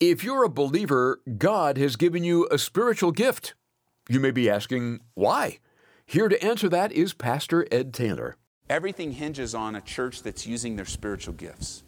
[0.00, 3.54] If you're a believer, God has given you a spiritual gift.
[4.10, 5.60] You may be asking, why?
[6.04, 8.36] Here to answer that is Pastor Ed Taylor.
[8.68, 11.82] Everything hinges on a church that's using their spiritual gifts,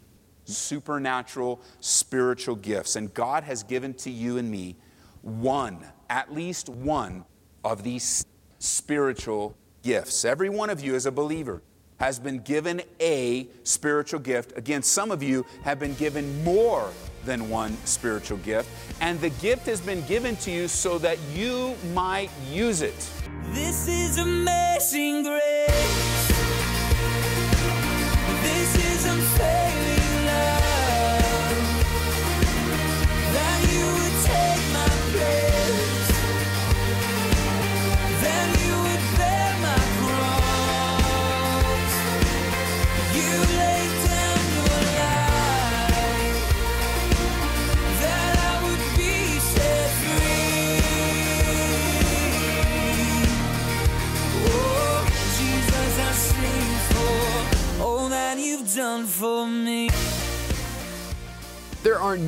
[0.45, 2.95] supernatural spiritual gifts.
[2.95, 4.75] And God has given to you and me
[5.21, 7.25] one, at least one
[7.63, 8.25] of these
[8.57, 10.25] spiritual gifts.
[10.25, 11.61] Every one of you, as a believer,
[11.99, 14.57] has been given a spiritual gift.
[14.57, 16.91] Again, some of you have been given more
[17.25, 18.69] than one spiritual gift,
[19.01, 23.09] and the gift has been given to you so that you might use it.
[23.51, 26.08] This is amazing grace.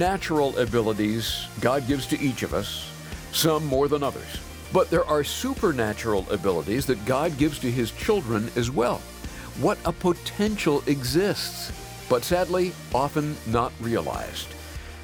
[0.02, 2.92] Natural abilities God gives to each of us,
[3.34, 4.42] some more than others.
[4.74, 8.98] But there are supernatural abilities that God gives to His children as well.
[9.60, 11.72] What a potential exists,
[12.10, 14.48] but sadly, often not realized.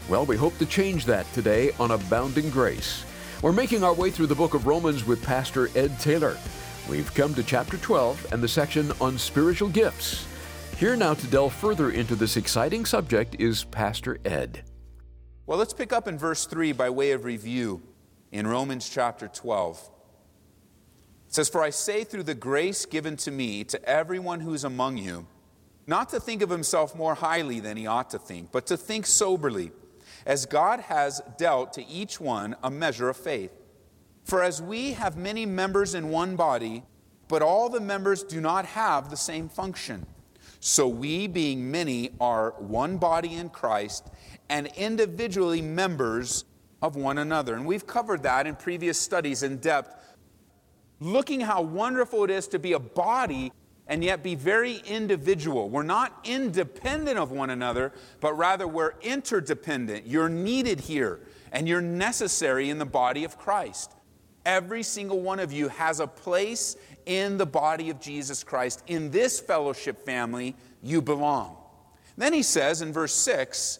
[0.09, 3.05] Well, we hope to change that today on Abounding Grace.
[3.43, 6.39] We're making our way through the book of Romans with Pastor Ed Taylor.
[6.89, 10.25] We've come to chapter 12 and the section on spiritual gifts.
[10.75, 14.63] Here now to delve further into this exciting subject is Pastor Ed.
[15.47, 17.81] Well, let's pick up in verse 3 by way of review
[18.33, 19.89] in Romans chapter 12.
[21.29, 24.65] It says, For I say through the grace given to me to everyone who is
[24.65, 25.25] among you,
[25.87, 29.05] not to think of himself more highly than he ought to think, but to think
[29.05, 29.71] soberly,
[30.25, 33.51] as God has dealt to each one a measure of faith.
[34.25, 36.83] For as we have many members in one body,
[37.29, 40.07] but all the members do not have the same function,
[40.59, 44.09] so we, being many, are one body in Christ
[44.49, 46.45] and individually members
[46.81, 47.55] of one another.
[47.55, 49.93] And we've covered that in previous studies in depth,
[50.99, 53.51] looking how wonderful it is to be a body
[53.87, 55.69] and yet be very individual.
[55.69, 60.05] We're not independent of one another, but rather we're interdependent.
[60.05, 61.21] You're needed here
[61.51, 63.93] and you're necessary in the body of Christ.
[64.45, 66.75] Every single one of you has a place
[67.05, 68.83] in the body of Jesus Christ.
[68.87, 71.57] In this fellowship family, you belong.
[72.17, 73.79] Then he says in verse 6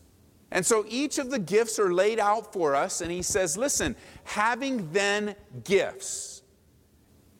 [0.51, 3.95] And so each of the gifts are laid out for us, and he says, listen,
[4.25, 6.43] having then gifts.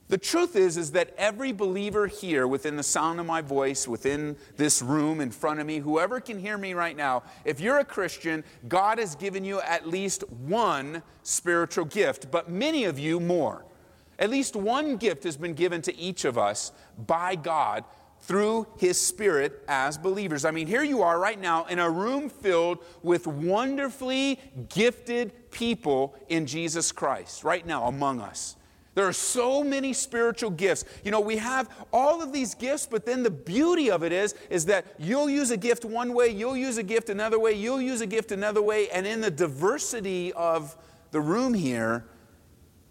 [0.07, 4.35] The truth is, is that every believer here within the sound of my voice, within
[4.57, 7.85] this room in front of me, whoever can hear me right now, if you're a
[7.85, 13.65] Christian, God has given you at least one spiritual gift, but many of you more.
[14.19, 16.73] At least one gift has been given to each of us
[17.07, 17.85] by God
[18.21, 20.45] through His Spirit as believers.
[20.45, 24.39] I mean, here you are right now in a room filled with wonderfully
[24.69, 28.55] gifted people in Jesus Christ, right now among us.
[28.93, 30.83] There are so many spiritual gifts.
[31.03, 34.35] You know, we have all of these gifts, but then the beauty of it is,
[34.49, 37.81] is that you'll use a gift one way, you'll use a gift another way, you'll
[37.81, 40.75] use a gift another way, and in the diversity of
[41.11, 42.05] the room here,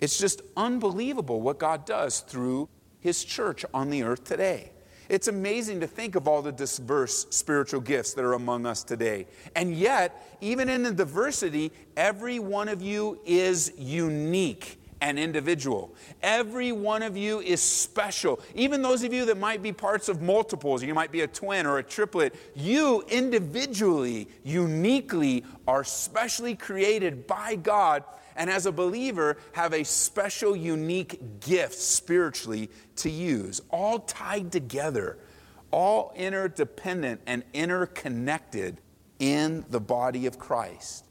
[0.00, 2.68] it's just unbelievable what God does through
[3.00, 4.72] His church on the earth today.
[5.10, 9.26] It's amazing to think of all the diverse spiritual gifts that are among us today.
[9.56, 15.92] And yet, even in the diversity, every one of you is unique and individual.
[16.22, 18.38] Every one of you is special.
[18.54, 21.66] Even those of you that might be parts of multiples, you might be a twin
[21.66, 28.04] or a triplet, you individually, uniquely, are specially created by God
[28.36, 35.18] and as a believer have a special, unique gift spiritually to use, all tied together,
[35.70, 38.80] all interdependent and interconnected
[39.18, 41.04] in the body of Christ.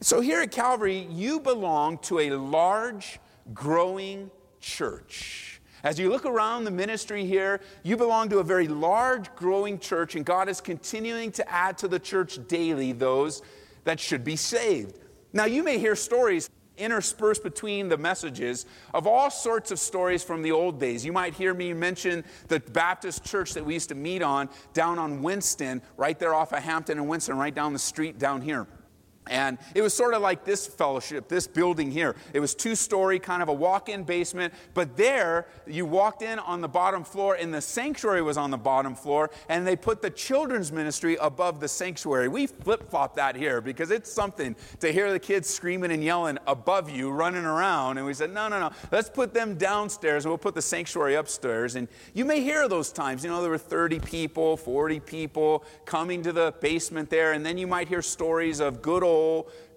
[0.00, 3.18] So here at Calvary, you belong to a large,
[3.52, 5.60] growing church.
[5.82, 10.14] As you look around the ministry here, you belong to a very large, growing church,
[10.14, 13.42] and God is continuing to add to the church daily those
[13.84, 14.98] that should be saved.
[15.34, 20.42] Now, you may hear stories interspersed between the messages of all sorts of stories from
[20.42, 21.04] the old days.
[21.04, 24.98] You might hear me mention the Baptist church that we used to meet on down
[24.98, 28.66] on Winston, right there off of Hampton and Winston, right down the street down here.
[29.30, 32.14] And it was sort of like this fellowship, this building here.
[32.34, 34.52] It was two story, kind of a walk in basement.
[34.74, 38.58] But there, you walked in on the bottom floor, and the sanctuary was on the
[38.58, 39.30] bottom floor.
[39.48, 42.28] And they put the children's ministry above the sanctuary.
[42.28, 46.38] We flip flop that here because it's something to hear the kids screaming and yelling
[46.46, 47.96] above you, running around.
[47.96, 51.14] And we said, no, no, no, let's put them downstairs and we'll put the sanctuary
[51.14, 51.76] upstairs.
[51.76, 53.24] And you may hear those times.
[53.24, 57.32] You know, there were 30 people, 40 people coming to the basement there.
[57.32, 59.13] And then you might hear stories of good old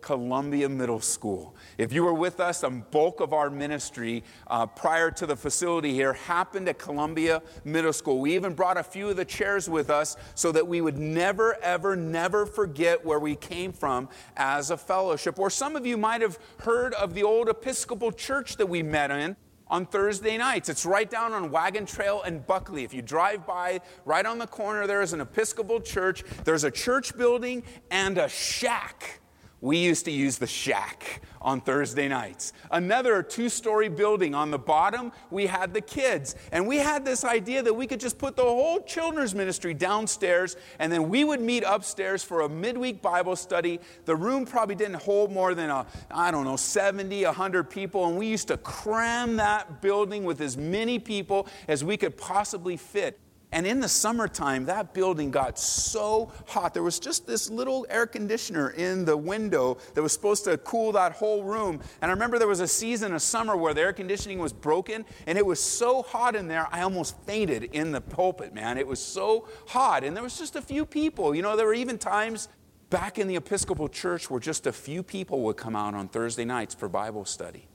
[0.01, 1.55] Columbia Middle School.
[1.77, 5.93] If you were with us, a bulk of our ministry uh, prior to the facility
[5.93, 8.19] here happened at Columbia Middle School.
[8.19, 11.57] We even brought a few of the chairs with us so that we would never,
[11.61, 14.07] ever, never forget where we came from
[14.37, 15.39] as a fellowship.
[15.39, 19.11] Or some of you might have heard of the old Episcopal church that we met
[19.11, 19.35] in
[19.69, 20.69] on Thursday nights.
[20.69, 22.85] It's right down on Wagon Trail and Buckley.
[22.85, 26.23] If you drive by, right on the corner, there is an Episcopal church.
[26.45, 29.19] There's a church building and a shack
[29.59, 32.53] we used to use the shack on Thursday nights.
[32.69, 34.35] Another two story building.
[34.35, 36.35] On the bottom, we had the kids.
[36.51, 40.57] And we had this idea that we could just put the whole children's ministry downstairs
[40.79, 43.79] and then we would meet upstairs for a midweek Bible study.
[44.05, 48.07] The room probably didn't hold more than, a, I don't know, 70, 100 people.
[48.07, 52.77] And we used to cram that building with as many people as we could possibly
[52.77, 53.19] fit.
[53.57, 56.75] And in the summertime, that building got so hot.
[56.75, 60.91] There was just this little air conditioner in the window that was supposed to cool
[60.91, 61.81] that whole room.
[61.99, 65.05] And I remember there was a season of summer where the air conditioning was broken,
[65.25, 68.77] and it was so hot in there, I almost fainted in the pulpit, man.
[68.77, 70.03] It was so hot.
[70.03, 71.33] And there was just a few people.
[71.33, 72.49] You know, there were even times
[72.91, 76.45] back in the Episcopal Church where just a few people would come out on Thursday
[76.45, 77.67] nights for Bible study.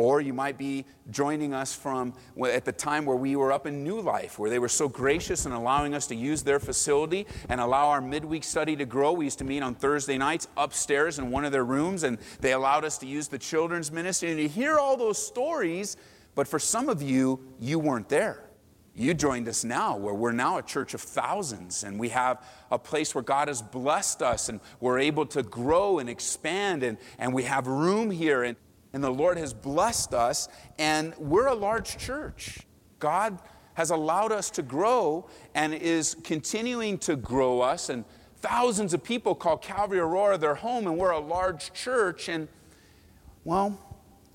[0.00, 3.84] Or you might be joining us from at the time where we were up in
[3.84, 7.60] New Life, where they were so gracious in allowing us to use their facility and
[7.60, 9.12] allow our midweek study to grow.
[9.12, 12.54] We used to meet on Thursday nights upstairs in one of their rooms, and they
[12.54, 14.30] allowed us to use the children's ministry.
[14.30, 15.98] And you hear all those stories,
[16.34, 18.48] but for some of you, you weren't there.
[18.94, 22.78] You joined us now, where we're now a church of thousands, and we have a
[22.78, 27.34] place where God has blessed us, and we're able to grow and expand, and, and
[27.34, 28.44] we have room here.
[28.44, 28.56] And
[28.92, 30.48] and the Lord has blessed us,
[30.78, 32.60] and we're a large church.
[32.98, 33.38] God
[33.74, 37.88] has allowed us to grow and is continuing to grow us.
[37.88, 38.04] And
[38.38, 42.28] thousands of people call Calvary Aurora their home, and we're a large church.
[42.28, 42.48] And,
[43.44, 43.78] well,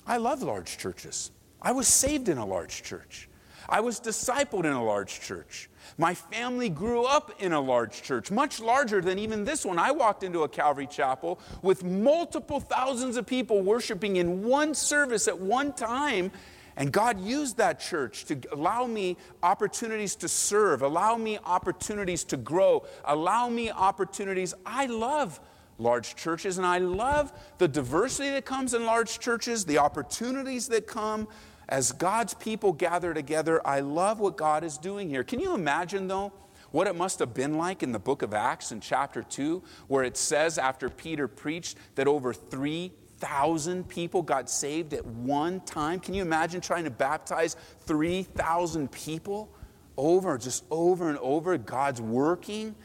[0.08, 1.32] I love large churches.
[1.62, 3.28] I was saved in a large church,
[3.70, 5.70] I was discipled in a large church.
[5.98, 9.80] My family grew up in a large church, much larger than even this one.
[9.80, 15.28] I walked into a Calvary chapel with multiple thousands of people worshiping in one service
[15.28, 16.32] at one time.
[16.78, 22.38] And God used that church to allow me opportunities to serve, allow me opportunities to
[22.38, 24.54] grow, allow me opportunities.
[24.66, 25.40] I love
[25.78, 30.88] large churches and I love the diversity that comes in large churches, the opportunities that
[30.88, 31.28] come
[31.68, 35.24] as God's people gather together, I love what God is doing here.
[35.24, 36.32] Can you imagine, though,
[36.72, 40.04] what it must have been like in the book of Acts in chapter 2, where
[40.04, 46.00] it says after Peter preached that over 3,000 people got saved at one time?
[46.00, 49.50] Can you imagine trying to baptize 3,000 people
[49.98, 51.58] over, just over and over?
[51.58, 52.76] God's working.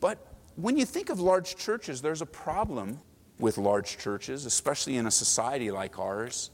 [0.00, 0.18] But
[0.56, 2.98] when you think of large churches, there's a problem
[3.38, 6.50] with large churches, especially in a society like ours.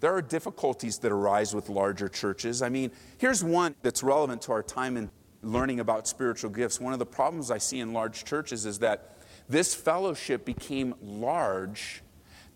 [0.00, 2.62] There are difficulties that arise with larger churches.
[2.62, 5.10] I mean, here's one that's relevant to our time in
[5.42, 6.80] learning about spiritual gifts.
[6.80, 12.02] One of the problems I see in large churches is that this fellowship became large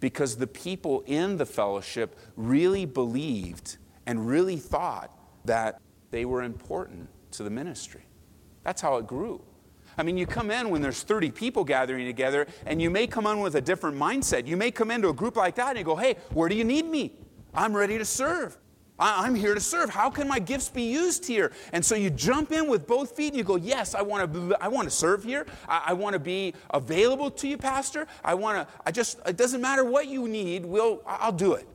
[0.01, 3.77] because the people in the fellowship really believed
[4.07, 5.11] and really thought
[5.45, 5.81] that
[6.11, 8.03] they were important to the ministry.
[8.63, 9.43] That's how it grew.
[9.99, 13.27] I mean, you come in when there's 30 people gathering together, and you may come
[13.27, 14.47] in with a different mindset.
[14.47, 16.87] You may come into a group like that and go, hey, where do you need
[16.87, 17.13] me?
[17.59, 18.57] I'm ready to serve.
[19.01, 19.91] I'm here to serve.
[19.91, 21.53] How can my gifts be used here?
[21.73, 24.57] And so you jump in with both feet and you go, Yes, I want to,
[24.61, 25.45] I want to serve here.
[25.69, 28.07] I, I want to be available to you, Pastor.
[28.25, 31.69] I want to, I just, it doesn't matter what you need, we'll, I'll do it.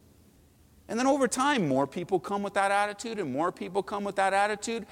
[0.87, 4.15] And then over time, more people come with that attitude and more people come with
[4.15, 4.85] that attitude.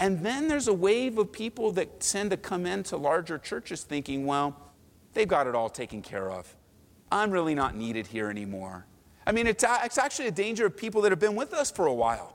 [0.00, 4.24] And then there's a wave of people that tend to come into larger churches thinking,
[4.24, 4.56] Well,
[5.12, 6.54] they've got it all taken care of.
[7.10, 8.86] I'm really not needed here anymore.
[9.26, 11.86] I mean, it's, it's actually a danger of people that have been with us for
[11.86, 12.34] a while.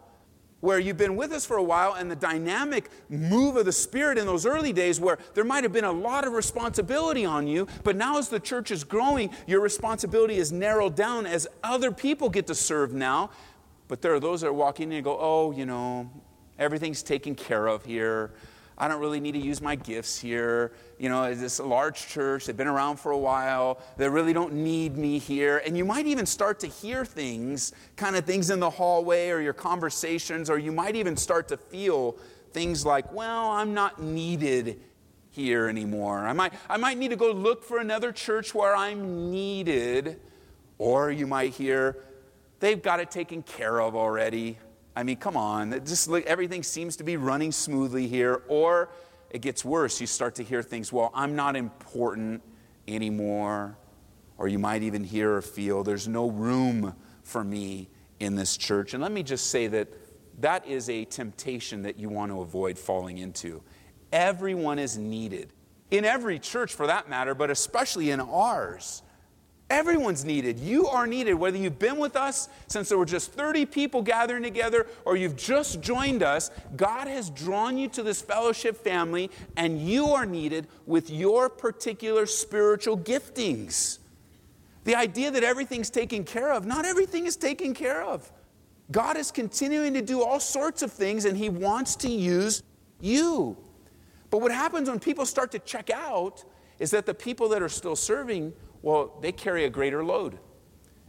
[0.59, 4.17] where you've been with us for a while and the dynamic move of the Spirit
[4.17, 7.67] in those early days where there might have been a lot of responsibility on you,
[7.83, 12.29] but now as the church is growing, your responsibility is narrowed down as other people
[12.29, 13.29] get to serve now.
[13.87, 16.09] But there are those that are walking in and go, oh, you know,
[16.57, 18.31] everything's taken care of here.
[18.77, 20.71] I don't really need to use my gifts here.
[20.99, 22.45] You know, it's a large church.
[22.45, 23.79] They've been around for a while.
[23.97, 25.63] They really don't need me here.
[25.65, 29.41] And you might even start to hear things, kind of things in the hallway or
[29.41, 32.17] your conversations, or you might even start to feel
[32.51, 34.79] things like, well, I'm not needed
[35.31, 36.19] here anymore.
[36.19, 40.19] I might, I might need to go look for another church where I'm needed.
[40.77, 42.03] Or you might hear,
[42.59, 44.59] they've got it taken care of already.
[44.97, 48.41] I mean, come on, just everything seems to be running smoothly here.
[48.47, 48.89] Or
[49.29, 50.01] it gets worse.
[50.01, 52.41] You start to hear things, well, I'm not important
[52.87, 53.77] anymore.
[54.39, 57.89] Or you might even hear or feel, there's no room for me
[58.19, 58.95] in this church.
[58.95, 59.87] And let me just say that
[60.41, 63.61] that is a temptation that you want to avoid falling into.
[64.11, 65.53] Everyone is needed,
[65.91, 69.03] in every church for that matter, but especially in ours.
[69.69, 70.59] Everyone's needed.
[70.59, 74.43] You are needed, whether you've been with us since there were just 30 people gathering
[74.43, 76.51] together or you've just joined us.
[76.77, 82.25] God has drawn you to this fellowship family, and you are needed with your particular
[82.25, 83.99] spiritual giftings.
[84.85, 88.31] The idea that everything's taken care of, not everything is taken care of.
[88.89, 92.63] God is continuing to do all sorts of things, and He wants to use
[93.01, 93.57] you.
[94.29, 96.45] But what happens when people start to check out
[96.79, 100.39] is that the people that are still serving well, they carry a greater load.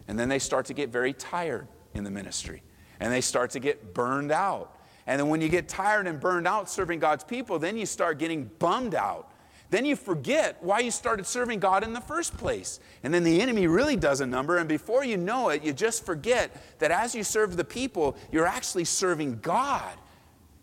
[0.07, 2.63] And then they start to get very tired in the ministry.
[3.01, 4.77] And they start to get burned out.
[5.07, 8.19] And then when you get tired and burned out serving God's people, then you start
[8.19, 9.33] getting bummed out.
[9.71, 12.81] Then you forget why you started serving God in the first place.
[13.03, 14.57] And then the enemy really does a number.
[14.57, 18.47] And before you know it, you just forget that as you serve the people, you're
[18.47, 19.97] actually serving God.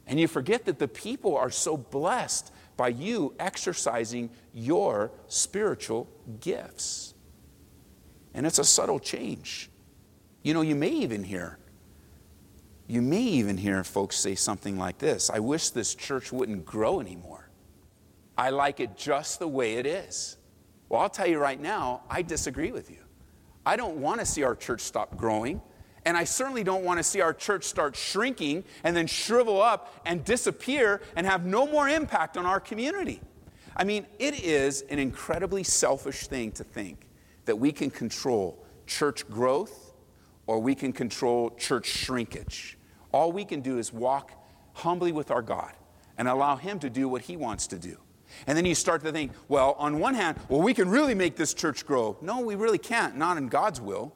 [0.08, 7.13] And you forget that the people are so blessed by you exercising your spiritual gifts.
[8.34, 9.70] And it's a subtle change.
[10.44, 11.58] You know, you may even hear,
[12.88, 17.00] you may even hear folks say something like this I wish this church wouldn't grow
[17.00, 17.50] anymore.
[18.38, 20.38] I like it just the way it is.
[20.89, 23.00] Well, I'll tell you right now, I disagree with you.
[23.65, 25.62] I don't want to see our church stop growing.
[26.06, 30.02] And I certainly don't want to see our church start shrinking and then shrivel up
[30.06, 33.22] and disappear and have no more impact on our community.
[33.76, 37.08] I mean, it is an incredibly selfish thing to think
[37.46, 39.94] that we can control church growth
[40.48, 42.78] or we can control church shrinkage.
[43.12, 44.32] All we can do is walk
[44.74, 45.74] humbly with our God
[46.18, 47.98] and allow Him to do what He wants to do.
[48.48, 51.36] And then you start to think, well, on one hand, well, we can really make
[51.36, 52.18] this church grow.
[52.22, 54.14] No, we really can't, not in God's will.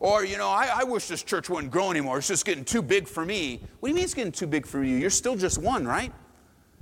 [0.00, 2.18] Or, you know, I, I, wish this church wouldn't grow anymore.
[2.18, 3.60] It's just getting too big for me.
[3.80, 4.96] What do you mean it's getting too big for you?
[4.96, 6.12] You're still just one, right?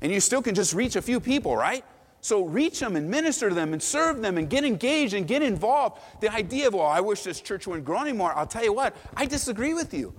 [0.02, 1.82] And you still can just reach a few people, right?
[2.20, 5.42] So reach them and minister to them and serve them and get engaged and get
[5.42, 6.02] involved.
[6.20, 8.94] The idea of, well, I wish this church wouldn't grow anymore, I'll tell you what,
[9.16, 10.12] I disagree with you.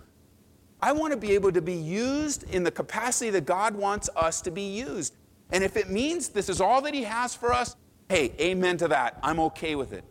[0.81, 4.41] I want to be able to be used in the capacity that God wants us
[4.41, 5.15] to be used.
[5.51, 7.75] And if it means this is all that He has for us,
[8.09, 9.19] hey, amen to that.
[9.21, 10.03] I'm okay with it.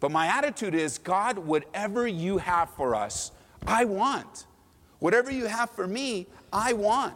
[0.00, 3.32] But my attitude is God, whatever you have for us,
[3.66, 4.46] I want.
[4.98, 7.14] Whatever you have for me, I want.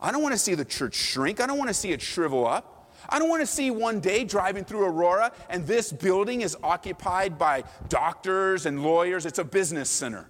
[0.00, 1.40] I don't want to see the church shrink.
[1.40, 2.92] I don't want to see it shrivel up.
[3.08, 7.38] I don't want to see one day driving through Aurora and this building is occupied
[7.38, 9.26] by doctors and lawyers.
[9.26, 10.28] It's a business center.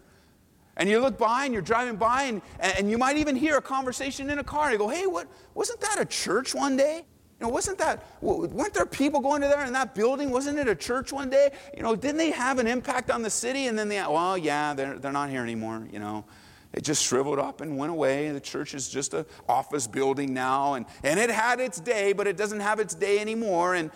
[0.76, 3.62] And you look by and you're driving by and, and you might even hear a
[3.62, 4.64] conversation in a car.
[4.64, 7.06] And You go, hey, what, wasn't that a church one day?
[7.38, 10.30] You know, wasn't that, weren't there people going to there in that building?
[10.30, 11.50] Wasn't it a church one day?
[11.76, 13.66] You know, didn't they have an impact on the city?
[13.66, 16.24] And then they, well, yeah, they're, they're not here anymore, you know.
[16.72, 18.30] It just shriveled up and went away.
[18.30, 20.74] The church is just an office building now.
[20.74, 23.74] And, and it had its day, but it doesn't have its day anymore.
[23.74, 23.90] And,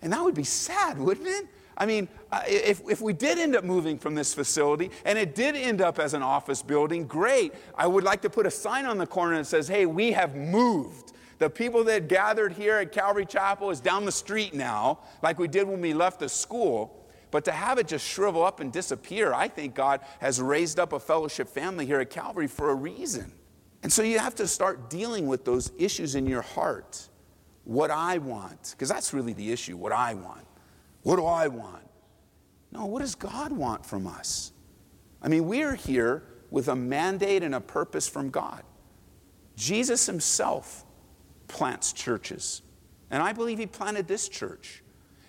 [0.00, 1.46] and that would be sad, wouldn't it?
[1.78, 5.34] I mean, uh, if, if we did end up moving from this facility and it
[5.34, 7.52] did end up as an office building, great.
[7.74, 10.34] I would like to put a sign on the corner that says, hey, we have
[10.34, 11.12] moved.
[11.38, 15.48] The people that gathered here at Calvary Chapel is down the street now, like we
[15.48, 17.06] did when we left the school.
[17.30, 20.92] But to have it just shrivel up and disappear, I think God has raised up
[20.92, 23.32] a fellowship family here at Calvary for a reason.
[23.82, 27.08] And so you have to start dealing with those issues in your heart.
[27.64, 30.46] What I want, because that's really the issue what I want.
[31.02, 31.82] What do I want?
[32.72, 34.52] No, what does God want from us?
[35.20, 38.62] I mean, we're here with a mandate and a purpose from God.
[39.56, 40.85] Jesus himself
[41.48, 42.62] plants churches.
[43.10, 44.82] And I believe he planted this church.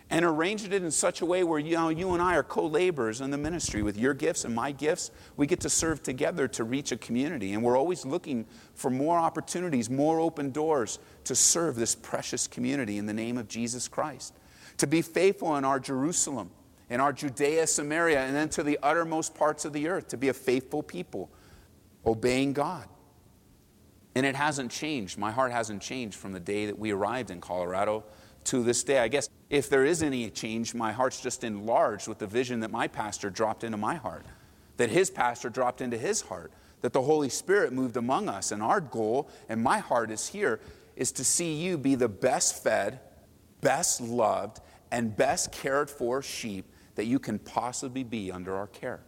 [0.10, 2.66] and arranged it in such a way where you, know, you and I are co
[2.66, 5.12] laborers in the ministry with your gifts and my gifts.
[5.36, 7.54] We get to serve together to reach a community.
[7.54, 12.98] And we're always looking for more opportunities, more open doors to serve this precious community
[12.98, 14.34] in the name of Jesus Christ.
[14.78, 16.52] To be faithful in our Jerusalem,
[16.90, 20.30] in our Judea, Samaria, and then to the uttermost parts of the earth, to be
[20.30, 21.30] a faithful people,
[22.06, 22.88] obeying God.
[24.18, 25.20] And it hasn't changed.
[25.20, 28.04] My heart hasn't changed from the day that we arrived in Colorado
[28.46, 28.98] to this day.
[28.98, 32.72] I guess if there is any change, my heart's just enlarged with the vision that
[32.72, 34.26] my pastor dropped into my heart,
[34.78, 38.52] that his pastor dropped into his heart, that the Holy Spirit moved among us.
[38.52, 40.62] And our goal, and my heart is here,
[40.96, 43.00] is to see you be the best fed,
[43.62, 49.02] best loved, and best cared for sheep that you can possibly be under our care.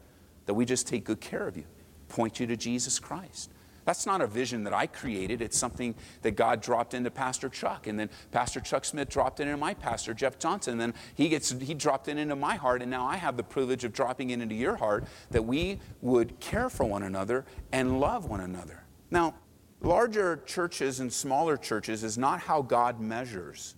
[0.46, 1.66] That we just take good care of you,
[2.10, 3.50] point you to Jesus Christ.
[3.90, 5.42] That's not a vision that I created.
[5.42, 7.88] It's something that God dropped into Pastor Chuck.
[7.88, 10.74] And then Pastor Chuck Smith dropped it into my pastor, Jeff Johnson.
[10.74, 12.84] And then he, gets, he dropped it into my heart.
[12.84, 16.40] And now I have the privilege of dropping it into your heart that we would
[16.40, 18.84] care for one another and love one another.
[19.10, 19.34] Now,
[19.82, 23.74] larger churches and smaller churches is not how God measures.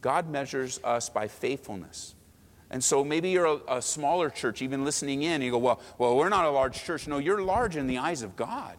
[0.00, 2.14] God measures us by faithfulness.
[2.70, 6.16] And so maybe you're a, a, smaller church, even listening in, you go, well, well,
[6.16, 7.08] we're not a large church.
[7.08, 8.76] No, you're large in the eyes of God.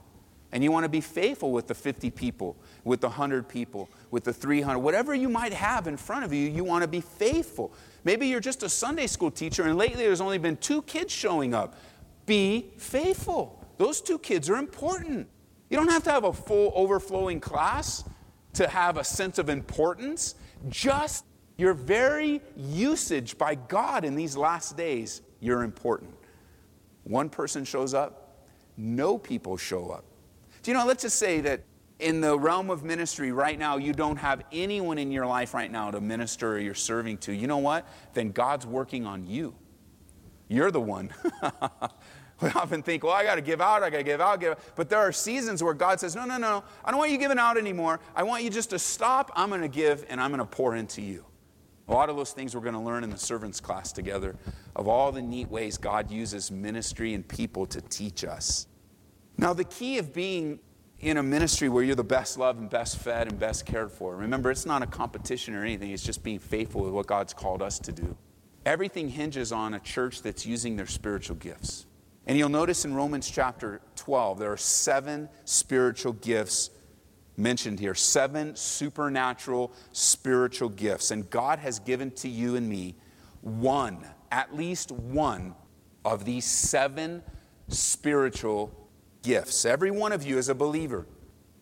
[0.51, 4.24] And you want to be faithful with the 50 people, with the 100 people, with
[4.24, 7.74] the 300, whatever you might have in front of you, you want to be faithful.
[8.06, 11.54] Maybe you're just a Sunday school teacher and lately there's only been two kids showing
[11.54, 11.75] up.
[12.25, 13.66] Be faithful.
[13.77, 15.27] Those two kids are important.
[15.70, 18.06] You don't have to have a full overflowing class
[18.54, 20.36] to have a sense of importance.
[20.70, 21.25] Just
[21.58, 26.13] your very usage by God in these last days, you're important.
[27.04, 28.46] One person shows up,
[28.77, 30.06] no people show up.
[30.68, 31.62] Do you know, let's just say that
[31.98, 35.72] in the realm of ministry right now, you don't have anyone in your life right
[35.72, 37.32] now to minister or you're serving to.
[37.32, 37.88] You know what?
[38.14, 39.56] Then God's working on you.
[40.50, 41.14] You're the one.
[42.42, 44.52] we often think, well, I got to give out, I got to give out, give
[44.52, 44.60] out.
[44.76, 47.40] But there are seasons where God says, no, no, no, I don't want you giving
[47.40, 48.02] out anymore.
[48.14, 49.32] I want you just to stop.
[49.38, 51.24] I'm going to give and I'm going to pour into you.
[51.88, 54.36] A lot of those things we're going to learn in the servants class together
[54.76, 58.68] of all the neat ways God uses ministry and people to teach us.
[59.38, 60.60] Now, the key of being
[61.00, 64.15] in a ministry where you're the best loved and best fed and best cared for,
[64.15, 67.62] remember, it's not a competition or anything, it's just being faithful with what God's called
[67.62, 68.17] us to do.
[68.65, 71.86] Everything hinges on a church that's using their spiritual gifts.
[72.26, 76.71] And you'll notice in Romans chapter 12, there are seven spiritual gifts
[77.38, 81.12] mentioned here seven supernatural spiritual gifts.
[81.12, 82.95] And God has given to you and me
[83.41, 85.56] one, at least one
[86.04, 87.21] of these seven
[87.67, 88.87] spiritual
[89.28, 89.66] gifts.
[89.66, 91.06] Every one of you, as a believer,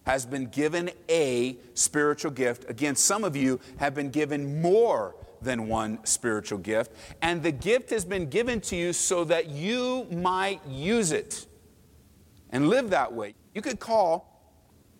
[0.06, 2.69] has been given a spiritual gift.
[2.69, 6.91] Again, some of you have been given more than one spiritual gift.
[7.23, 11.47] And the gift has been given to you so that you might use it
[12.51, 13.34] and live that way.
[13.56, 14.32] You could call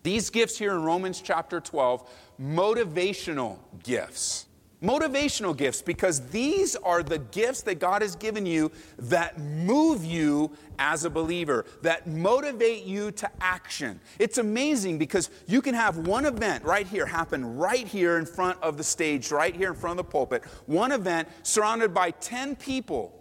[0.02, 2.08] these gifts here in Romans chapter 12
[2.40, 4.45] motivational gifts
[4.82, 10.50] motivational gifts because these are the gifts that God has given you that move you
[10.78, 13.98] as a believer, that motivate you to action.
[14.18, 18.62] It's amazing because you can have one event right here happen right here in front
[18.62, 22.56] of the stage, right here in front of the pulpit, one event surrounded by 10
[22.56, 23.12] people.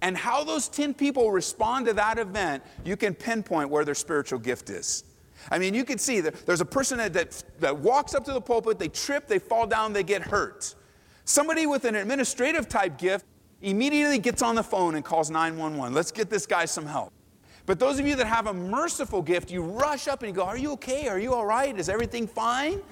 [0.00, 4.38] And how those 10 people respond to that event, you can pinpoint where their spiritual
[4.38, 5.04] gift is.
[5.50, 8.32] I mean, you can see that there's a person that, that, that walks up to
[8.32, 10.74] the pulpit, they trip, they fall down, they get hurt.
[11.24, 13.24] Somebody with an administrative type gift
[13.62, 15.94] immediately gets on the phone and calls 911.
[15.94, 17.12] Let's get this guy some help.
[17.66, 20.44] But those of you that have a merciful gift, you rush up and you go,
[20.44, 21.08] Are you okay?
[21.08, 21.76] Are you all right?
[21.76, 22.82] Is everything fine?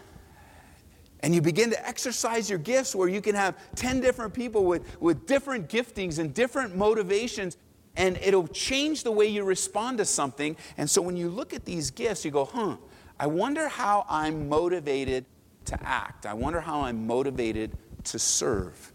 [1.21, 5.01] And you begin to exercise your gifts where you can have 10 different people with,
[5.01, 7.57] with different giftings and different motivations,
[7.97, 10.57] and it'll change the way you respond to something.
[10.79, 12.79] And so when you look at these gifts, you go, Huh,
[13.21, 15.27] I wonder how I'm motivated
[15.66, 16.25] to act.
[16.25, 18.93] I wonder how I'm motivated to serve.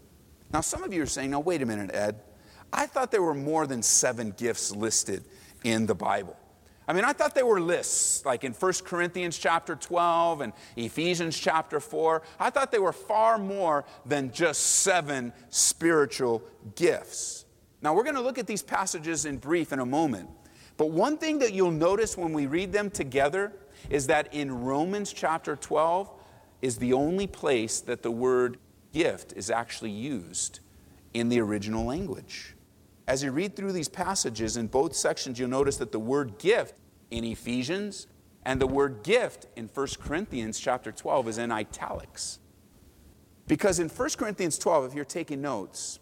[0.52, 2.20] Now, some of you are saying, no, wait a minute, Ed.
[2.72, 5.24] I thought there were more than seven gifts listed
[5.64, 6.36] in the Bible.
[6.86, 11.38] I mean, I thought there were lists, like in 1 Corinthians chapter 12 and Ephesians
[11.38, 12.22] chapter 4.
[12.40, 16.42] I thought they were far more than just seven spiritual
[16.76, 17.44] gifts.
[17.82, 20.30] Now, we're going to look at these passages in brief in a moment.
[20.78, 23.52] But one thing that you'll notice when we read them together
[23.90, 26.10] is that in Romans chapter 12
[26.62, 28.58] is the only place that the word
[28.92, 30.60] gift is actually used
[31.14, 32.54] in the original language.
[33.06, 36.74] As you read through these passages in both sections, you'll notice that the word gift
[37.10, 38.06] in Ephesians
[38.44, 42.38] and the word gift in 1 Corinthians chapter 12 is in italics.
[43.46, 45.98] Because in 1 Corinthians 12, if you're taking notes,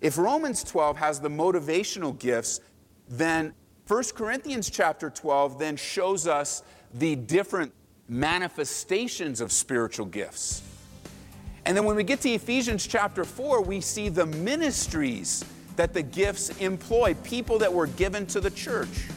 [0.00, 2.60] if Romans 12 has the motivational gifts,
[3.08, 3.54] then
[3.88, 6.62] 1 Corinthians chapter 12 then shows us
[6.94, 7.72] the different
[8.08, 10.62] manifestations of spiritual gifts.
[11.64, 15.44] And then when we get to Ephesians chapter 4, we see the ministries
[15.76, 19.08] that the gifts employ, people that were given to the church.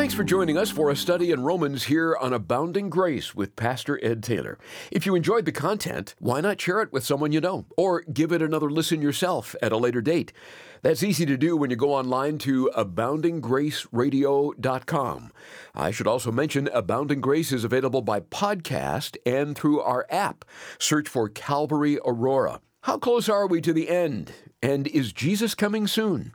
[0.00, 4.02] Thanks for joining us for a study in Romans here on Abounding Grace with Pastor
[4.02, 4.58] Ed Taylor.
[4.90, 8.32] If you enjoyed the content, why not share it with someone you know or give
[8.32, 10.32] it another listen yourself at a later date?
[10.80, 15.32] That's easy to do when you go online to aboundinggraceradio.com.
[15.74, 20.46] I should also mention Abounding Grace is available by podcast and through our app.
[20.78, 22.62] Search for Calvary Aurora.
[22.84, 24.32] How close are we to the end?
[24.62, 26.32] And is Jesus coming soon?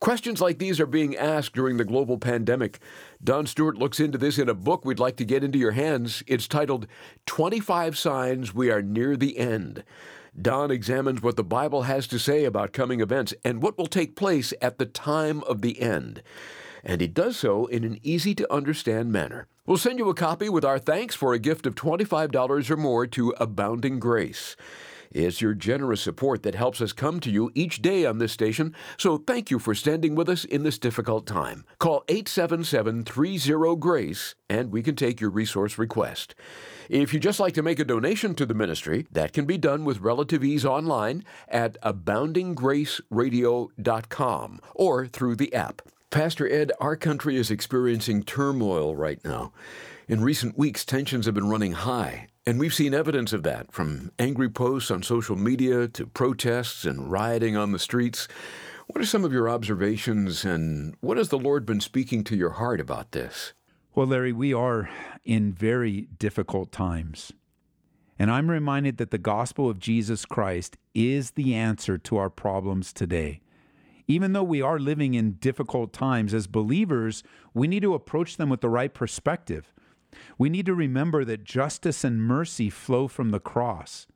[0.00, 2.78] Questions like these are being asked during the global pandemic.
[3.22, 6.22] Don Stewart looks into this in a book we'd like to get into your hands.
[6.26, 6.86] It's titled
[7.26, 9.84] 25 Signs We Are Near the End.
[10.40, 14.16] Don examines what the Bible has to say about coming events and what will take
[14.16, 16.22] place at the time of the end.
[16.82, 19.48] And he does so in an easy to understand manner.
[19.66, 23.06] We'll send you a copy with our thanks for a gift of $25 or more
[23.08, 24.56] to Abounding Grace.
[25.10, 28.74] It's your generous support that helps us come to you each day on this station,
[28.96, 31.64] so thank you for standing with us in this difficult time.
[31.78, 36.34] Call 877 30 GRACE and we can take your resource request.
[36.88, 39.84] If you'd just like to make a donation to the ministry, that can be done
[39.84, 45.82] with relative ease online at aboundinggraceradio.com or through the app.
[46.10, 49.52] Pastor Ed, our country is experiencing turmoil right now.
[50.08, 54.10] In recent weeks, tensions have been running high, and we've seen evidence of that from
[54.18, 58.26] angry posts on social media to protests and rioting on the streets.
[58.88, 62.50] What are some of your observations, and what has the Lord been speaking to your
[62.50, 63.52] heart about this?
[63.94, 64.90] Well, Larry, we are
[65.24, 67.30] in very difficult times.
[68.18, 72.92] And I'm reminded that the gospel of Jesus Christ is the answer to our problems
[72.92, 73.42] today.
[74.08, 77.22] Even though we are living in difficult times, as believers,
[77.54, 79.72] we need to approach them with the right perspective.
[80.38, 84.06] We need to remember that justice and mercy flow from the cross,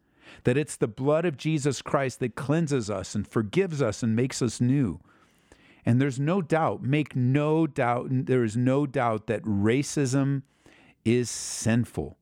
[0.45, 4.43] that it's the blood of Jesus Christ that cleanses us and forgives us and makes
[4.43, 5.01] us new.
[5.87, 10.43] And there's no doubt, make no doubt, there is no doubt that racism
[11.05, 12.17] is sinful.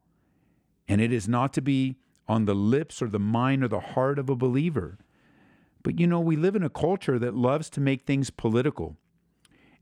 [0.89, 1.97] And it is not to be
[2.29, 4.99] on the lips or the mind or the heart of a believer.
[5.83, 8.97] But you know, we live in a culture that loves to make things political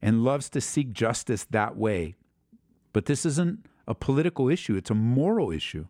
[0.02, 2.16] and loves to seek justice that way.
[2.92, 5.86] But this isn't a political issue, it's a moral issue,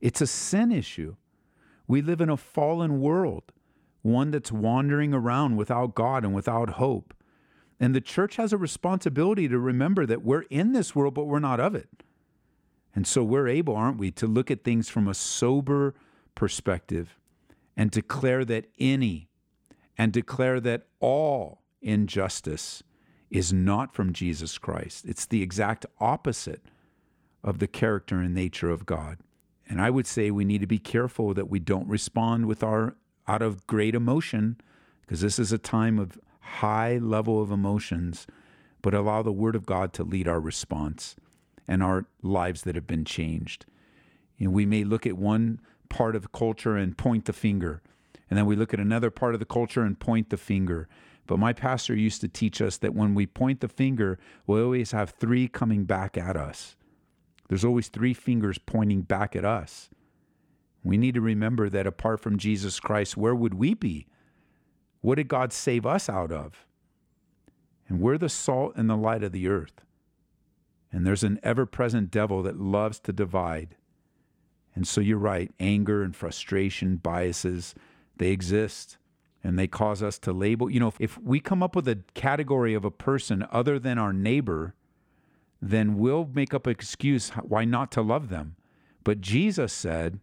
[0.00, 1.16] it's a sin issue.
[1.86, 3.52] We live in a fallen world,
[4.00, 7.12] one that's wandering around without God and without hope.
[7.78, 11.38] And the church has a responsibility to remember that we're in this world, but we're
[11.38, 12.02] not of it.
[12.94, 15.94] And so we're able, aren't we, to look at things from a sober
[16.34, 17.18] perspective
[17.76, 19.28] and declare that any
[19.98, 22.82] and declare that all injustice
[23.30, 25.04] is not from Jesus Christ.
[25.04, 26.62] It's the exact opposite
[27.46, 29.18] of the character and nature of God.
[29.68, 32.96] And I would say we need to be careful that we don't respond with our
[33.28, 34.60] out of great emotion
[35.00, 38.26] because this is a time of high level of emotions,
[38.82, 41.16] but allow the word of God to lead our response
[41.66, 43.66] and our lives that have been changed.
[44.36, 47.82] You know, we may look at one part of culture and point the finger,
[48.28, 50.88] and then we look at another part of the culture and point the finger.
[51.26, 54.92] But my pastor used to teach us that when we point the finger, we always
[54.92, 56.76] have three coming back at us.
[57.48, 59.88] There's always three fingers pointing back at us.
[60.82, 64.06] We need to remember that apart from Jesus Christ, where would we be?
[65.00, 66.66] What did God save us out of?
[67.88, 69.84] And we're the salt and the light of the earth.
[70.92, 73.76] And there's an ever present devil that loves to divide.
[74.74, 77.74] And so you're right anger and frustration, biases,
[78.16, 78.98] they exist
[79.42, 80.68] and they cause us to label.
[80.68, 84.12] You know, if we come up with a category of a person other than our
[84.12, 84.74] neighbor,
[85.60, 88.56] then we'll make up an excuse why not to love them.
[89.04, 90.20] But Jesus said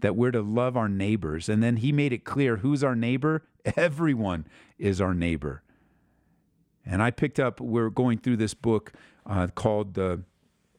[0.00, 1.48] that we're to love our neighbors.
[1.48, 3.44] And then he made it clear who's our neighbor?
[3.76, 4.46] Everyone
[4.78, 5.62] is our neighbor.
[6.84, 8.92] And I picked up, we're going through this book
[9.26, 10.22] uh, called The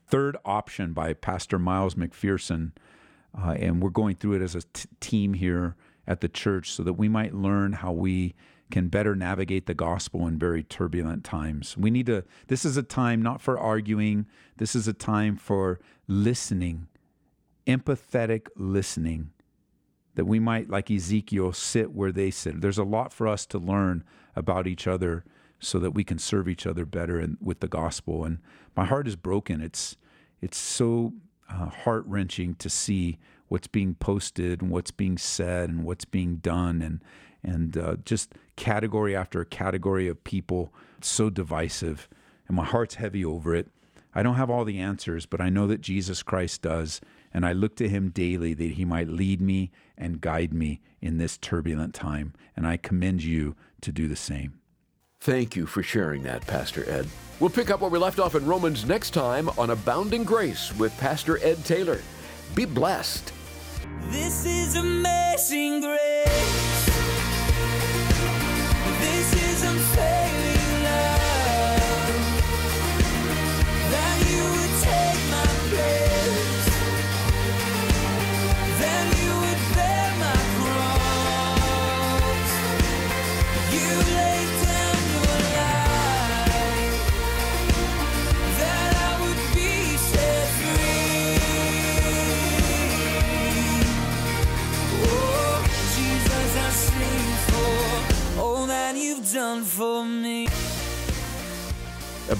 [0.08, 2.72] Third Option by Pastor Miles McPherson.
[3.38, 5.76] Uh, and we're going through it as a t- team here
[6.08, 8.34] at the church so that we might learn how we
[8.72, 11.78] can better navigate the gospel in very turbulent times.
[11.78, 14.26] We need to, this is a time not for arguing,
[14.58, 16.88] this is a time for listening,
[17.68, 19.32] empathetic listening,
[20.16, 22.62] that we might, like Ezekiel, sit where they sit.
[22.62, 24.04] There's a lot for us to learn
[24.36, 25.24] about each other
[25.60, 28.26] so that we can serve each other better with the gospel.
[28.26, 28.40] And
[28.76, 29.62] my heart is broken.
[29.62, 29.96] It's,
[30.42, 31.14] it's so
[31.50, 36.38] uh, heart wrenching to see what's being posted and what's being said and what's being
[36.38, 37.04] done and
[37.44, 42.08] and uh, just category after category of people so divisive
[42.48, 43.68] and my heart's heavy over it
[44.14, 47.02] i don't have all the answers but i know that jesus christ does
[47.34, 51.18] and i look to him daily that he might lead me and guide me in
[51.18, 54.62] this turbulent time and i commend you to do the same
[55.22, 57.08] Thank you for sharing that, Pastor Ed.
[57.40, 60.98] We'll pick up where we left off in Romans next time on Abounding Grace with
[60.98, 62.02] Pastor Ed Taylor.
[62.56, 63.32] Be blessed.
[64.10, 66.71] This is amazing grace.